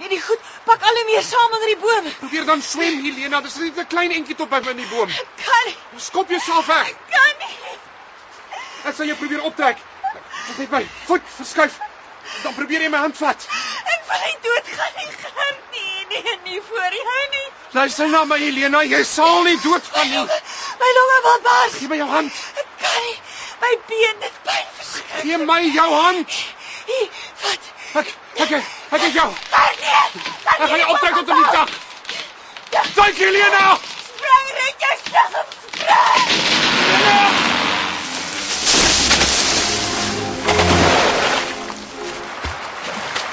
[0.00, 2.10] nee, die goed pak al hoe meer saam onder die bome.
[2.22, 3.40] Probeer dan swem, Helena.
[3.44, 5.08] Dis net 'n klein entjie tot by my in die boom.
[5.44, 5.76] Kan nie,
[6.08, 6.94] Skop jouself weg.
[7.10, 7.78] kan nie.
[8.84, 9.76] Ek sal jou probeer optrek.
[10.50, 11.78] Ek net my voet verskuif.
[12.42, 13.46] Dan probeer jy my hand vat.
[13.94, 16.06] Ek wil nie doodgaan nie, Gert nie.
[16.10, 17.48] Nee, nie voor jou nie.
[17.72, 18.80] Luister na my, Helena.
[18.82, 20.24] Jy sal nie doodgaan nie.
[20.80, 21.74] My longe wil bars.
[21.78, 22.32] Gee my jou hand.
[22.62, 23.18] Ek kan nie.
[23.60, 25.22] My been dit pyn verskriklik.
[25.22, 26.30] Gee my jou hand.
[26.86, 27.08] Hier,
[27.42, 27.58] Wat?
[27.92, 28.50] Ek ek
[28.90, 29.30] ek het jou.
[29.50, 30.22] Gert nee.
[30.44, 31.70] Ek gaan jou optrek tot in die dag.
[32.94, 33.78] Duik, Helena.
[34.16, 35.46] Spring red jouself.
[35.72, 36.28] Spring.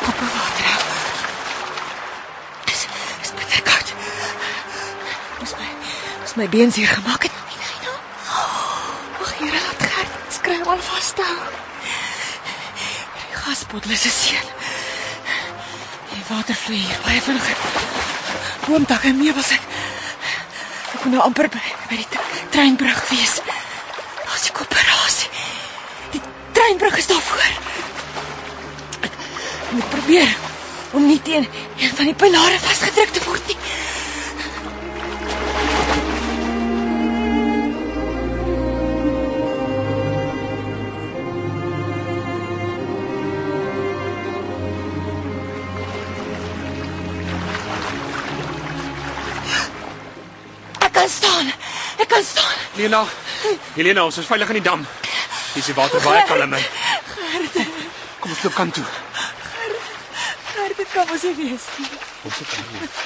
[0.08, 0.82] Op die water.
[2.66, 2.82] Dis
[3.22, 3.94] is bitter koud.
[5.40, 5.70] Dis my
[6.24, 7.32] dis my been seer gemaak het.
[9.22, 11.66] Ag, hier laat Gert skryf al vashou.
[13.74, 14.46] 'n seën.
[16.14, 17.48] Die water vloei hier baie vinnig.
[18.66, 19.62] Boomtakke en meubels ek.
[20.94, 23.34] Ek moet nou amper by, by die tre- treinbrug wees.
[24.34, 25.30] As die koöperasie.
[26.16, 27.52] Die treinbrug is daar voor.
[29.02, 29.12] Ek
[29.72, 30.36] moet probeer
[30.92, 33.58] om nie teen een van die pilare vasgedruk te word nie.
[52.78, 53.06] Helena.
[53.76, 54.84] Helena, ons is veilig in die dam.
[55.54, 56.54] Hier is die water baie kalm.
[56.54, 56.62] hè.
[58.22, 58.84] Kom ons loop kant toe.
[60.52, 61.90] Gert, dit kan mos nie wees nie.
[62.30, 63.00] Ons het oorleef.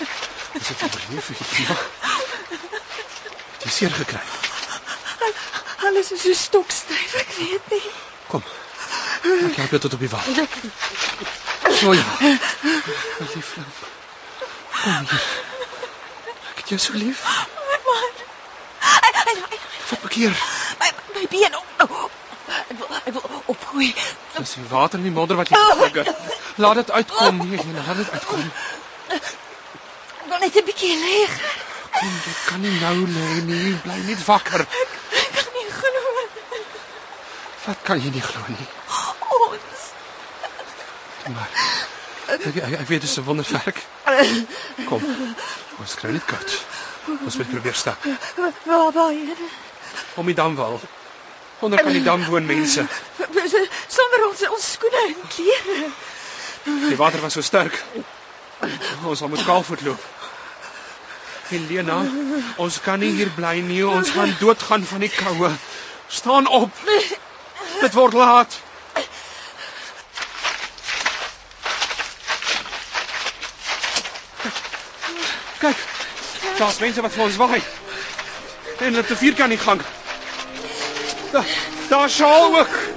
[0.59, 1.77] Ons het oorleef, Helena.
[3.61, 4.23] Jy is seer gekry.
[5.87, 7.83] Alles is so stokstyf, ek weet nie.
[8.29, 8.43] Kom.
[9.47, 10.27] Ek help jou tot op die wal.
[11.79, 12.05] So ja.
[13.21, 13.71] Liefling.
[14.81, 15.25] Kom hier.
[16.51, 17.23] Ek het jou so lief.
[17.69, 18.21] My man.
[18.91, 19.59] Ai, ai, ai,
[19.91, 20.35] Wat bekeer?
[20.79, 21.55] My my been.
[21.55, 22.09] Oh, oh.
[22.51, 23.89] Ek wil ek wil opgooi.
[24.37, 26.15] Dis die water in die modder wat jy getrigger.
[26.63, 28.45] Laat dit uitkom, nee, Helena, laat dit uitkom.
[29.17, 31.17] Ek wil net 'n bietjie lê.
[31.97, 33.73] Kom, jy kan nie nou lê nie.
[33.83, 34.63] Bly net wakker.
[34.63, 36.03] Ek kan nie glo.
[37.65, 38.69] Wat kan jy nie glo nie?
[39.37, 39.83] Ons.
[41.35, 41.49] Maar
[42.27, 43.83] ek, ek, ek weet dit is 'n wonderwerk.
[44.87, 45.03] Kom.
[45.79, 46.59] Ons kry net koud.
[47.25, 48.03] Ons moet probeer stap
[48.63, 49.35] Waar waar jy?
[50.15, 50.79] Om die damwal.
[51.59, 52.85] Onder kan die dam woon mense.
[53.87, 55.89] Sonder ons ons skoene en klere.
[56.63, 57.83] Die water was so sterk.
[59.05, 60.09] Ons sal moet kaalvoet loop.
[61.51, 61.99] Helena,
[62.55, 63.83] ons kan nie hier bly nie.
[63.85, 65.51] Ons gaan doodgaan van die koue.
[66.07, 66.83] Staan op.
[67.81, 68.57] Dit word laat.
[75.61, 75.87] Kyk.
[76.57, 77.61] Daar's mense wat vir ons waai.
[78.81, 79.61] En hulle te vier kan nie
[81.89, 82.89] Daar zou ik...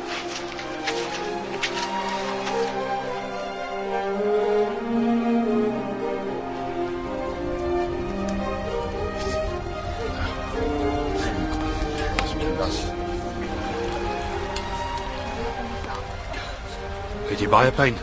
[17.26, 17.96] Heb je buienpijn?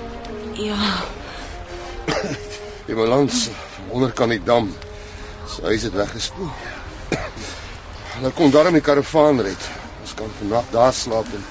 [0.54, 0.76] Ja.
[2.86, 3.54] Die van
[3.88, 4.76] onder kan ik dam.
[5.60, 6.52] Zo is het weggespoeld.
[8.22, 9.71] Dan komt daarom die karavaan red.
[10.42, 11.44] Vandag daar slaap en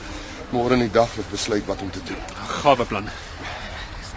[0.50, 2.22] môre in die dag nog besluit wat om te doen.
[2.60, 3.10] Gawe plan.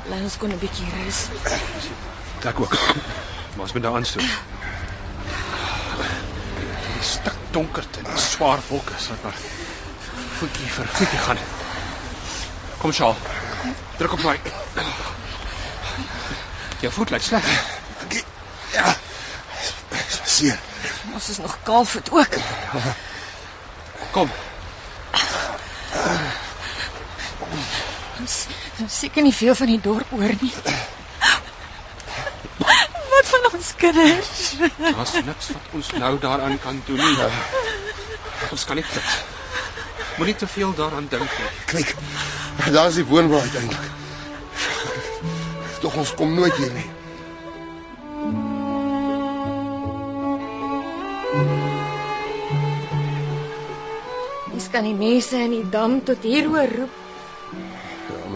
[0.08, 1.20] bly ons kon 'n bietjie rus.
[2.44, 2.74] Ek ook.
[3.54, 4.32] Maar ons moet nou aanstoot.
[6.88, 9.38] Die stik donkerte en die swaar wolke sal maar
[10.40, 11.38] voetjie vir voetjie gaan.
[12.82, 13.16] Kom Shaal.
[13.98, 14.40] Druk op my.
[16.82, 17.46] Jou voet lyk sleg.
[18.74, 18.96] Ja.
[20.24, 20.60] Seer.
[21.14, 22.36] Ons is nog kaalvoet ook.
[24.12, 24.30] Kom.
[28.20, 28.36] Ons
[28.84, 30.54] ons seker nie veel van die dorp hoor nie.
[33.14, 34.44] Wat van ons kinders?
[34.80, 37.28] Daar's niks wat ons nou daaraan kan doen nie.
[38.52, 39.12] Ons kan nie dit.
[40.18, 41.52] Moenie te veel daaraan dink nie.
[41.74, 41.94] Kyk.
[42.72, 43.92] Daar's die woonwa uiteindelik.
[45.84, 46.90] Tog ons kom nooit hier nie.
[54.54, 57.03] Dis kan die mense in die dam tot hier hoor roep.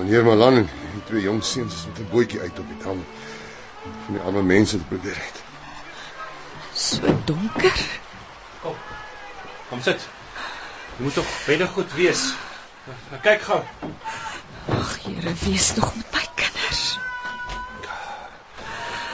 [0.08, 2.78] Ja, meneer Malan en die twee jong seuns is met 'n bootjie uit op die
[2.84, 3.06] dam.
[4.06, 5.42] Van die arme mense te probeer red.
[6.74, 7.80] So donker.
[9.70, 10.08] Kom sit.
[10.98, 12.34] Jy moet tog baie goed wees.
[13.22, 13.62] Kyk gou.
[14.70, 16.98] Ag, Here, wees nog met my kinders.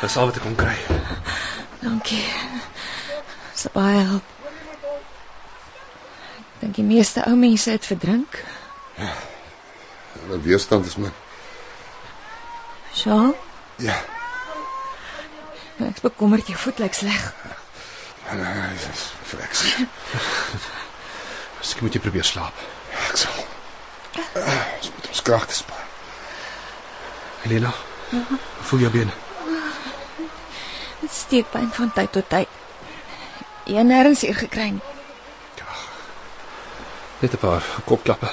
[0.02, 0.78] Dis al wat ek kon kry.
[1.80, 2.26] Dankie.
[3.54, 4.24] Dis baie help.
[6.38, 8.44] Ek dink die meeste ou mense het verdrink.
[10.14, 11.12] Hulle weerstand is min.
[12.94, 13.36] Sjoe,
[13.82, 13.96] Ja.
[15.80, 17.34] ek is bekommerd jou voet lyk sleg.
[18.34, 19.64] Nee, dis freks.
[21.60, 22.54] Miskien moet jy probeer slaap.
[23.10, 23.42] Ek sal.
[24.78, 25.86] Ons moet ons kragte spaar.
[27.44, 27.74] Helena.
[28.12, 29.12] Hoe voel jou bene?
[31.02, 32.48] Dit steek pyn van tyd tot tyd.
[33.66, 34.82] Een nêrens hier gekry nie.
[37.20, 38.30] Net 'n paar kopklappe.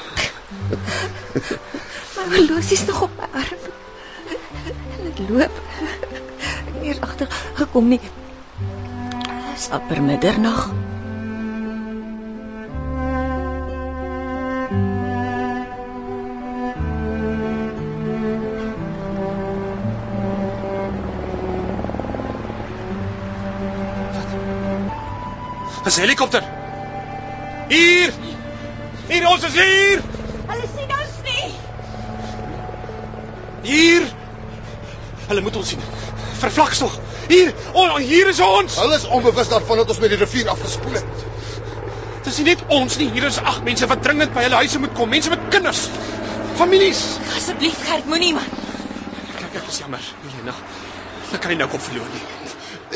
[2.17, 3.59] My horlosie is nog op my arm.
[4.97, 5.61] En dit loop.
[5.81, 8.01] Ek het eers agter gekom nie.
[9.55, 10.73] Dis amper middernag.
[25.85, 26.43] Dis helikopter.
[27.69, 28.13] Hier.
[29.09, 30.03] Hier ons is hier.
[30.47, 31.49] Hulle sien ons nie.
[33.71, 34.07] Hier.
[35.29, 35.83] Hulle moet ons sien.
[36.41, 36.97] Vervlaks tog.
[37.29, 37.53] Hier.
[37.73, 38.79] O, hier is ons.
[38.81, 41.23] Hulle is onbewus daarvan dat ons met die rivier afgespoel het.
[42.27, 43.09] Dis nie net ons nie.
[43.15, 45.13] Hier is ag mense wat dringend by hulle huise moet kom.
[45.15, 45.87] Mense met kinders.
[46.59, 47.05] Families.
[47.37, 48.51] Asseblief Gert, moenie man.
[49.39, 50.11] Kyk, ek is jammer.
[50.27, 50.57] Helena.
[51.31, 52.25] Ek kan nie nou kop verloor nie.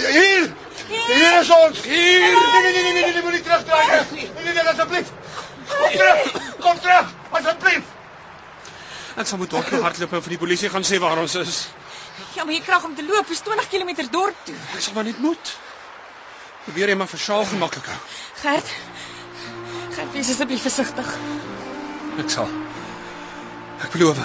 [0.02, 0.50] Hier.
[0.90, 1.84] Hier is ons.
[1.86, 2.30] Hier.
[2.34, 4.26] Nee nee nee nee nee, nee moenie terugdraai nie.
[4.26, 5.14] Nee nee nee asseblief.
[5.70, 6.40] Kom terug.
[6.66, 7.14] Kom terug.
[7.30, 7.93] Asseblief.
[9.14, 11.58] Ek sal moet dalk hardloop en vir die polisie gaan sê waar ons is.
[12.34, 14.56] Ja, maar jy krag om te loop, is 20 km dorp toe.
[14.74, 15.52] Ek sal maar net moet.
[16.64, 17.98] Probeer jy maar vir Shaal gemaklik hou.
[18.42, 18.72] Gert.
[19.94, 21.12] Gert, wees asseblief versigtig.
[22.18, 22.50] Ek sal.
[23.86, 24.18] Ek beloof.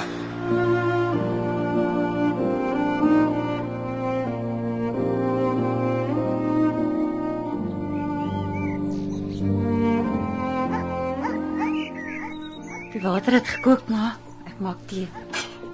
[12.90, 14.16] Die water het gekook, ma.
[14.60, 15.08] Ek maak tee.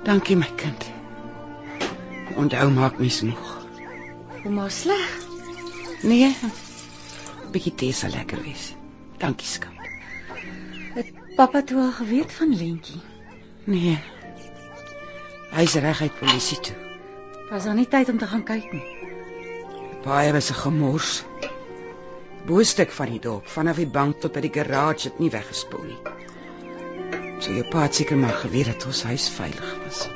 [0.06, 0.84] Dankie my kind.
[2.38, 3.54] Onthou maak mens moeg.
[4.44, 5.14] Kom maar sleg.
[6.06, 6.28] Nee.
[7.56, 8.68] Bietjie tee sal lekker wees.
[9.18, 9.74] Dankie skat.
[11.00, 13.02] Het pappa toe al geweet van Lentjie?
[13.66, 13.96] Nee.
[15.58, 16.76] Hy's reg uit polisie toe.
[17.50, 18.86] Was daar nie tyd om te gaan kyk nie.
[20.06, 21.24] Baie was 'n gemors.
[22.46, 26.15] Boostuk van die dorp, vanaf die bank tot by die garage het nie weggespoel nie.
[27.46, 30.08] So jou pa het seker maar geweet dat ons huis veilig was.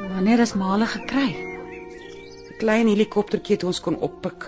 [0.00, 1.26] Wanneer is Male gekry?
[1.36, 4.46] 'n Klein helikoptertjie het ons kon oppik.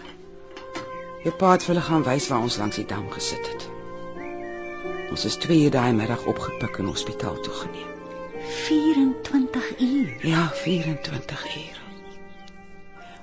[1.25, 3.67] Jou pa het vir hulle gaan wys waar ons langs die dam gesit het.
[5.11, 7.93] Ons is 2 uur daai middag opgepik en hospitaal toe geneem.
[8.63, 10.17] 24 uur.
[10.31, 11.83] Ja, 24 uur.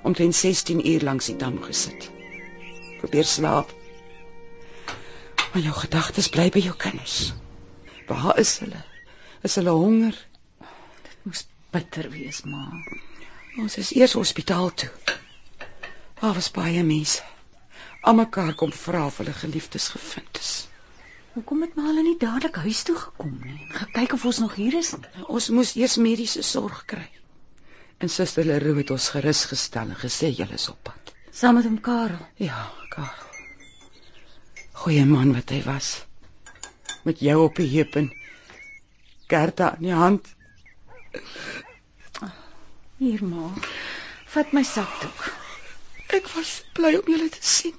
[0.02, 2.10] Omtrent 16 uur langs die dam gesit.
[3.02, 3.74] Probeer slaap.
[5.52, 7.34] Maar jou gedagtes bly by jou kinders.
[8.08, 8.82] Waar is hulle?
[9.44, 10.16] Is hulle honger?
[11.22, 12.64] Moes bitter wees, ma.
[13.60, 14.90] Ons is eers hospitaal toe.
[16.20, 17.22] Daar was baie mense.
[18.00, 20.52] Almekaar kom vra of hulle geliefdes gevind is.
[21.36, 23.58] Hoekom het maar hulle nie dadelik huis toe gekom nie?
[23.68, 25.26] en Gekyk of ons nog hier is nie.
[25.28, 27.06] Ons moes eers mediese sorg kry.
[27.98, 31.14] En suster Leroux het ons gerus gestel en gesê julle is op pad.
[31.30, 32.24] Saam met hom Karel.
[32.40, 33.26] Ja, Karel.
[34.72, 36.07] Goeie man wat hy was.
[37.08, 38.10] Met jou op die heup en
[39.32, 40.28] Gerda in die hand.
[42.98, 43.68] Hier maar.
[44.28, 45.22] Vat my sakdoek.
[46.18, 47.76] Ek was bly om julle te sien.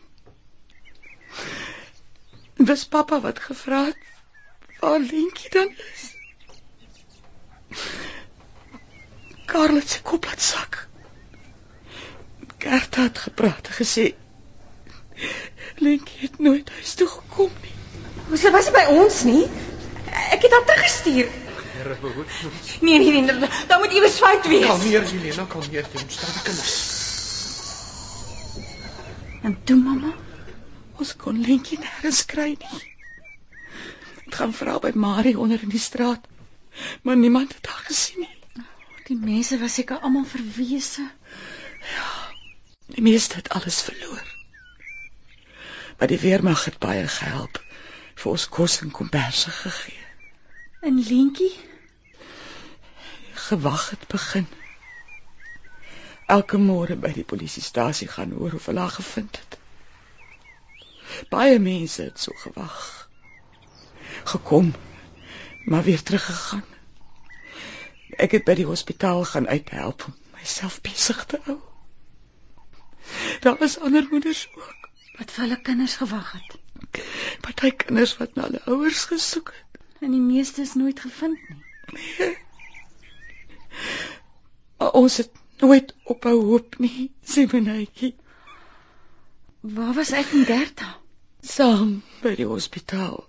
[2.72, 6.06] Dis pappa wat gevra het waar Lentjie dan is.
[9.46, 10.86] Karel het sy kop laat sak.
[12.58, 14.12] Gerda het gepraat en gesê
[15.86, 17.79] Lentjie het nooit huis toe gekom nie.
[18.38, 19.44] Sy was nie by ons nie.
[20.36, 21.28] Ek het haar teruggestuur.
[21.80, 22.32] Here behoed.
[22.82, 24.65] Nee, nee, nee, daar moet iewers fout wees.
[24.65, 25.86] Kalmeer Helena, kalmeer.
[25.94, 26.78] Jy moet staan die kinders.
[29.42, 30.12] En toe mamma,
[31.00, 32.80] Ons kon Lentjie nêrens kry nie.
[34.26, 36.26] Het gaan vra by Marie onder in die straat,
[37.08, 38.36] maar niemand het haar gesien nie.
[39.08, 41.06] die mense was seker almal verwese.
[42.94, 44.28] Die meeste het alles verloor.
[45.98, 47.58] Maar die weermag het baie gehelp
[48.19, 50.05] vir ons kos en komberse gegee.
[50.82, 51.55] En Lentjie,
[53.39, 54.47] Gewag het begin.
[56.29, 59.58] Elke môre by die polisiestasie gaan hoor of hulle haar gevind het.
[61.32, 63.10] Baie mense het so gewag.
[64.34, 64.73] Gekom,
[65.65, 66.65] maar weer teruggegaan.
[68.19, 71.58] Ek het by die hospitaal gaan uithelp om myself besig te hou.
[73.41, 74.75] Daar was ander moeders ook.
[75.19, 76.53] wat vir hulle kinders gewag het.
[77.46, 79.82] Party kinders wat na hulle ouers gesoek het.
[80.00, 81.63] En die meeste is nooit gevind nie.
[84.78, 88.13] Maar ons het nooit ophou hoop nie, Simonetjie.
[89.60, 90.94] Waar was ek en Gerda?
[91.44, 93.26] Saam by die hospitaal.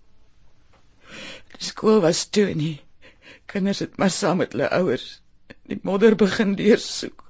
[1.57, 2.77] Die skool was toe en die
[3.51, 5.09] kinders het maar saam met hulle ouers
[5.71, 7.25] die modder begin deursoek.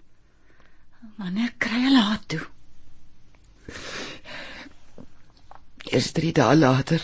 [1.20, 2.44] Wanneer kry hulle haar toe?
[5.90, 7.03] Eers 3 dae later.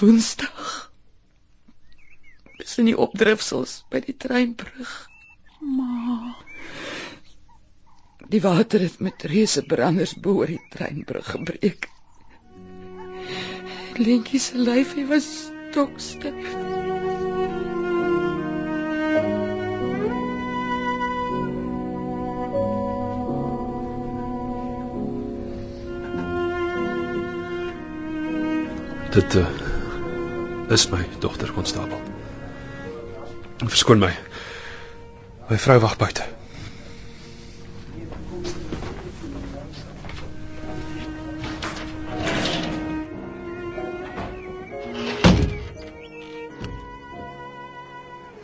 [0.00, 0.68] Woensdag.
[2.58, 4.92] Dis in die opdrifsels by die treinbrug.
[5.60, 6.34] Ma,
[8.28, 11.88] Die water het met reuse branders bo oor die treinbrug gebreek.
[13.96, 16.77] Lentjie se lyfie was stokstyf.
[29.18, 29.46] Dit uh,
[30.70, 31.98] is my dogter konstabel.
[33.56, 34.12] Verskoon my.
[35.48, 36.22] My vrou wag buite.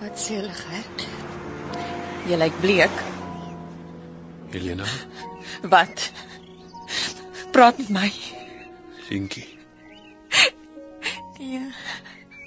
[0.03, 1.09] Wat sê hulle, Gert?
[2.27, 3.03] Jy lyk bleek.
[4.51, 4.91] Helena,
[5.63, 6.11] Wat?
[7.55, 8.09] Praat met my.
[9.07, 9.54] Linkie.
[11.45, 11.73] Nee.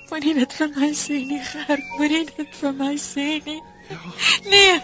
[0.10, 1.90] Moenie dit vir my sê nie, Gert.
[2.00, 3.60] Moenie dit vir my sê nie.
[4.50, 4.78] Nee.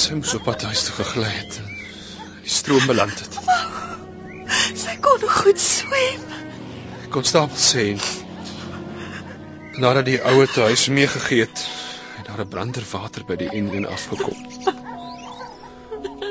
[0.00, 1.66] Sy moes op pad huis toe gegly het en
[2.46, 3.36] die stroom beland het.
[4.84, 6.24] Sy kon goed swem.
[7.02, 7.88] Die konstabel sê
[9.76, 11.66] nadat die ouer te huis meegegee het,
[12.16, 14.40] het daar 'n brander water by die en afgekom.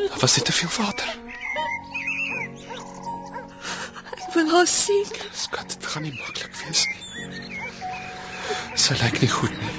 [0.09, 1.24] Daar was net te veel water.
[4.35, 5.05] Wil haar sien.
[5.31, 7.59] Skat, dit gaan nie maklik wees nie.
[8.75, 9.75] Sy lyk nie goed nie.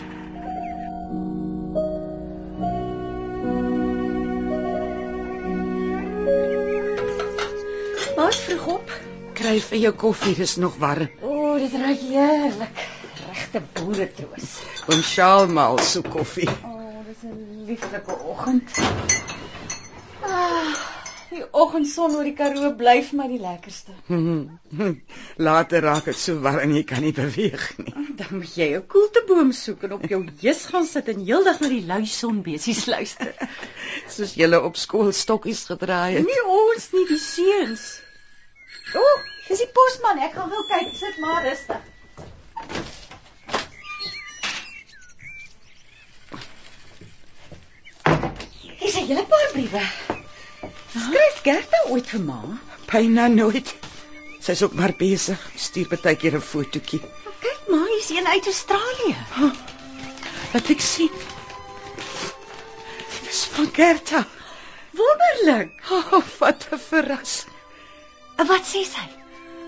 [8.17, 8.95] Wat vroeg op?
[9.37, 11.13] Kry vir jou koffie, dis nog warm.
[11.21, 12.85] O, oh, dit ruik heerlik.
[13.29, 14.57] Regte boeretroos.
[14.89, 16.49] Oom Shaal maal so koffie.
[16.49, 19.36] O, oh, dis 'n lieflike oggend.
[21.37, 23.93] Ah, die oggendson oor die Karoo bly vir my die lekkerste.
[25.49, 27.93] Later raak dit so warm jy kan nie beweeg nie.
[28.17, 31.69] Dan moet jy 'n koelteboom soek en op jou jus gaan sit en heeldag na
[31.69, 33.35] die lui sonbesies luister.
[34.17, 36.25] Soos julle op skool stokkies gedraai het.
[36.25, 37.85] Nie ons nie, die seuns.
[38.95, 39.21] O, oh,
[39.51, 40.25] dis die posman.
[40.25, 40.97] Ek gaan gou kyk.
[40.97, 41.85] Sit maar rustig.
[48.77, 50.16] Hier is 'n hele paar briewe.
[50.93, 52.41] Skryf Gerda ooit vir ma?
[52.91, 53.75] Byna nooit.
[54.41, 55.41] Sy's ook maar besig.
[55.57, 57.01] Stuur baie keer 'n fotootjie.
[57.41, 59.17] Kyk maar, hier's een uit Australië.
[60.53, 61.11] Laat ek sien.
[63.25, 64.27] Dis van Gerta.
[64.91, 65.83] Wonderlik.
[65.91, 67.53] Oh, wat 'n verrassing.
[68.37, 69.07] Wat sê sy?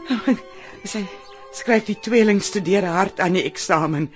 [0.93, 1.07] Sy
[1.53, 4.13] skryf die tweeling studeer hard aan die eksamen.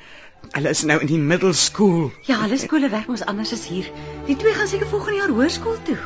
[0.52, 2.10] Hulle is nou in die middelskool.
[2.26, 3.88] Ja, hulle skole werk mos anders as hier.
[4.26, 5.98] Die twee gaan seker volgende jaar hoërskool toe.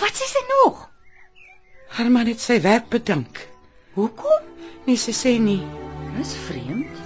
[0.00, 0.82] Wat sê sy nog?
[1.96, 3.38] Herman het sy werk bedank.
[3.96, 4.48] Hoekom?
[4.86, 5.62] Nee, sy sê nie.
[6.16, 6.98] Dis vreemd.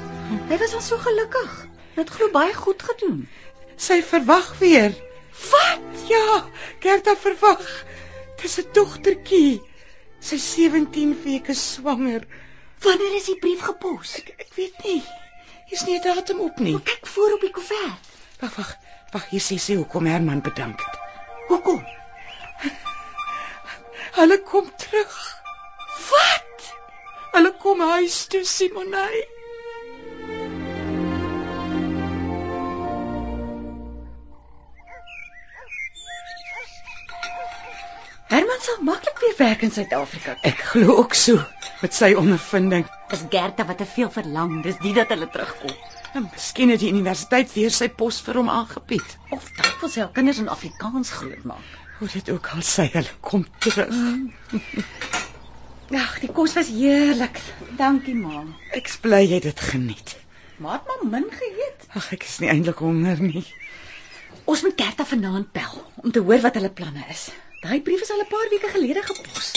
[0.50, 1.52] Hy was al so gelukkig.
[1.94, 3.20] Hy het glo baie goed gedoen.
[3.80, 4.96] Sy verwag weer.
[5.50, 6.02] Wat?
[6.10, 6.42] Ja,
[6.82, 7.62] Gerda verwag.
[8.42, 9.60] Dis 'n dogtertjie.
[10.20, 12.26] Sy's 17 weke swanger.
[12.82, 14.16] Wanneer is die brief gepos?
[14.18, 15.02] Ek, ek weet nie.
[15.68, 16.72] Hier's nie 'n datum op nie.
[16.72, 18.10] Maar kyk voor op die koevert.
[18.40, 18.76] Wag, wag.
[19.12, 20.98] Wag, hier sê sy hoekom Herman bedank het.
[21.48, 21.99] Hoekom?
[24.18, 25.18] Hulle kom terug.
[26.10, 26.72] Wat?
[27.32, 29.20] Hulle kom huis toe, Simonai.
[38.30, 40.36] Herman sal maklik weer werk in Suid-Afrika.
[40.46, 41.40] Ek glo ook so
[41.80, 42.84] met sy ondervinding.
[43.10, 44.60] Dis Gerda wat te veel verlang.
[44.62, 45.74] Dis nie dat hulle terugkom.
[46.14, 49.16] En miskien het die universiteit weer sy pos vir hom aangebied.
[49.34, 51.79] Of dalk wil sy al kinders in Afrikaans grootmaak.
[52.00, 53.90] Hoe dit ook al sy, hulle kom terug.
[55.92, 57.36] Ag, die kos was heerlik.
[57.76, 58.40] Dankie, ma.
[58.78, 60.14] Ek's bly jy het dit geniet.
[60.64, 61.84] Ma het maar min geëet.
[62.00, 63.44] Ag, ek is nie eintlik honger nie.
[64.48, 67.28] Ons moet Gerda vanaand bel om te hoor wat hulle planne is.
[67.60, 69.52] Daai brief is al 'n paar weke gelede gepos.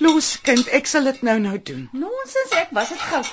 [0.00, 1.88] Los kind, ek sal dit nou nou doen.
[1.92, 3.24] Nonsens, ek was dit gou.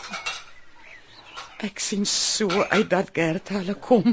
[1.58, 4.12] Ek sien so uit dat Gert hulle kom.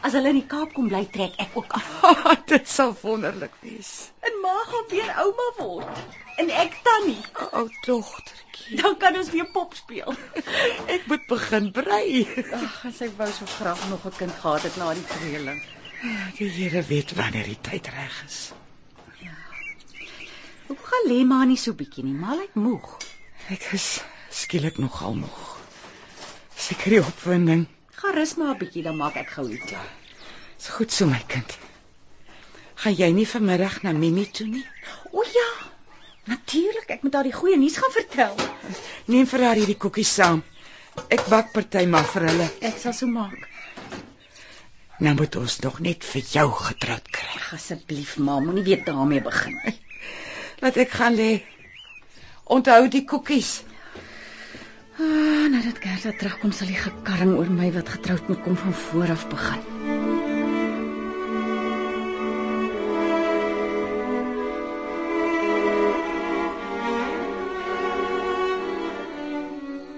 [0.00, 1.88] As hulle in die Kaap kom bly, trek ek ook af.
[2.52, 3.90] dit sal wonderlik wees.
[4.24, 5.98] En ma gaan weer ouma word.
[6.40, 7.18] En ek tannie.
[7.34, 8.78] O, oh, dogtertjie.
[8.80, 10.16] Dan kan ons weer pop speel.
[10.94, 12.24] Ek moet begin brei.
[12.56, 15.60] Ag, en sy wou so graag nog 'n kind gehad het na die tweeling.
[16.38, 18.40] Die Here weet wanneer die tyd reg is.
[20.68, 22.96] Hoe gaan lê maar nie so bietjie nie, maar ek moeg.
[23.52, 25.57] Ek is skielik nogal moeg.
[26.58, 27.66] Seker die opwinding.
[28.00, 29.90] Gaan rus maar 'n bietjie dan maak ek gou iets klaar.
[30.56, 31.58] Dis goed so my kind.
[32.82, 34.64] Gaan jy nie vanmiddag na Mimi toe nie?
[35.12, 35.50] O ja.
[36.24, 38.34] Natuurlik, ek moet haar die goeie nuus gaan vertel.
[39.06, 40.42] Neem vir haar hierdie koekies saam.
[41.08, 42.48] Ek bak party maar vir hulle.
[42.60, 43.48] Ek sal so maak.
[44.98, 47.40] Nou moet ons nog net vir jou getroud kry.
[47.54, 49.58] Asseblief, ma, moenie weer daarmee begin.
[50.62, 51.30] Laat ek gaan lê.
[52.44, 53.60] Onthou die koekies.
[55.48, 59.22] Nadat Gerda terugkom sal die gekarring oor my wat getroud moet kom van voor af
[59.30, 59.62] begin.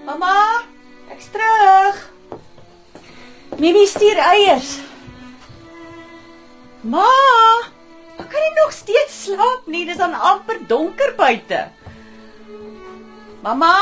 [0.07, 0.37] Mamma,
[1.11, 1.99] ek's terug.
[3.59, 4.71] Mimi stuur eiers.
[6.95, 7.09] Ma,
[8.15, 11.65] ek kan nie nog steeds slaap nie, dis aan amper donker buite.
[13.43, 13.75] Mamma?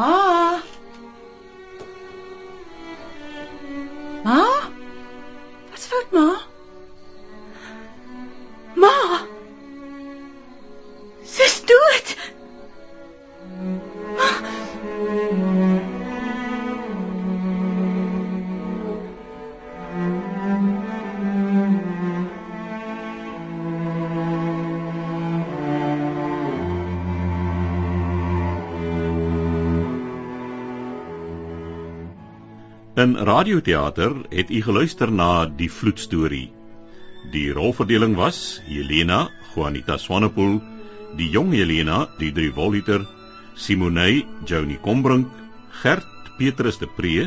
[0.00, 0.29] Ma.
[33.10, 36.52] In radioteater het u geluister na Die Vloedstorie.
[37.32, 40.60] Die rolverdeling was Helena, Juanita Swanepoel,
[41.18, 43.02] die jong Helena, Diedrie Voliter,
[43.54, 45.26] Simoney, Joni Combrink,
[45.82, 47.26] Gert, Petrus de Pre,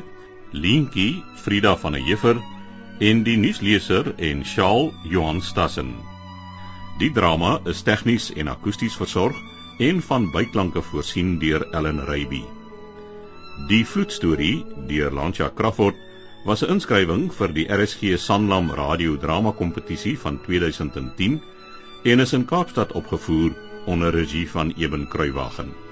[0.54, 2.40] Lientjie, Frida van der Heever
[3.00, 5.98] en die nuusleser en Shaal Johan Stassen.
[7.04, 9.36] Die drama is tegnies en akoesties versorg
[9.84, 12.46] en van byklanke voorsien deur Ellen Reiby.
[13.56, 15.96] Die vloedstorie deur Lancia Crawford
[16.46, 21.40] was 'n inskrywing vir die RSG Sanlam Radio Drama Kompetisie van 2010
[22.04, 23.54] en is in Kaapstad opgevoer
[23.86, 25.83] onder regie van Eben Kruiwagen.